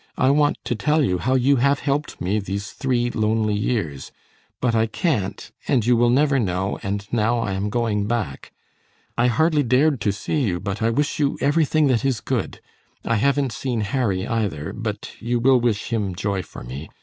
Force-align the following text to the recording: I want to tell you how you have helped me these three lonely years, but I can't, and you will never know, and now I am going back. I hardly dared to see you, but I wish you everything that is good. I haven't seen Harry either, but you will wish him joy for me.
I 0.17 0.31
want 0.31 0.57
to 0.63 0.73
tell 0.73 1.03
you 1.03 1.19
how 1.19 1.35
you 1.35 1.57
have 1.57 1.81
helped 1.81 2.19
me 2.19 2.39
these 2.39 2.71
three 2.71 3.11
lonely 3.11 3.53
years, 3.53 4.11
but 4.59 4.73
I 4.73 4.87
can't, 4.87 5.51
and 5.67 5.85
you 5.85 5.95
will 5.95 6.09
never 6.09 6.39
know, 6.39 6.79
and 6.81 7.07
now 7.13 7.37
I 7.37 7.51
am 7.53 7.69
going 7.69 8.07
back. 8.07 8.51
I 9.15 9.27
hardly 9.27 9.61
dared 9.61 10.01
to 10.01 10.11
see 10.11 10.41
you, 10.41 10.59
but 10.59 10.81
I 10.81 10.89
wish 10.89 11.19
you 11.19 11.37
everything 11.39 11.85
that 11.89 12.03
is 12.03 12.19
good. 12.19 12.61
I 13.05 13.17
haven't 13.17 13.51
seen 13.51 13.81
Harry 13.81 14.25
either, 14.25 14.73
but 14.73 15.11
you 15.19 15.39
will 15.39 15.59
wish 15.61 15.93
him 15.93 16.15
joy 16.15 16.41
for 16.41 16.63
me. 16.63 16.89